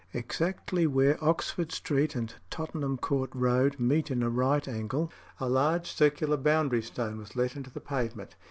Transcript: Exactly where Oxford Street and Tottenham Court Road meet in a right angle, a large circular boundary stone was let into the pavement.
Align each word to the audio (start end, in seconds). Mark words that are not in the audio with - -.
Exactly 0.15 0.87
where 0.87 1.23
Oxford 1.23 1.71
Street 1.71 2.15
and 2.15 2.33
Tottenham 2.49 2.97
Court 2.97 3.29
Road 3.35 3.79
meet 3.79 4.09
in 4.09 4.23
a 4.23 4.31
right 4.31 4.67
angle, 4.67 5.11
a 5.39 5.47
large 5.47 5.91
circular 5.91 6.37
boundary 6.37 6.81
stone 6.81 7.19
was 7.19 7.35
let 7.35 7.55
into 7.55 7.69
the 7.69 7.81
pavement. 7.81 8.35